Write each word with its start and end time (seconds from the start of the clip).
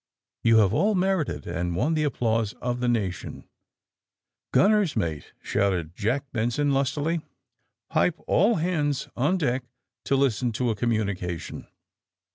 You 0.43 0.57
have 0.57 0.73
all 0.73 0.95
merited 0.95 1.45
and 1.45 1.75
won 1.75 1.93
the 1.93 2.05
applause 2.05 2.53
of 2.53 2.79
the 2.79 2.87
Nation.'' 2.87 3.47
'^Gunners' 4.51 4.95
mate!" 4.95 5.33
shouted 5.43 5.75
Lieutenant 5.75 5.95
Jack 5.95 6.25
Benson 6.31 6.73
lustily. 6.73 7.21
^'Pipe 7.91 8.23
all 8.25 8.55
hands 8.55 9.09
on 9.15 9.37
deck 9.37 9.65
to 10.05 10.15
listen 10.15 10.51
to 10.53 10.71
a 10.71 10.75
communication." 10.75 11.67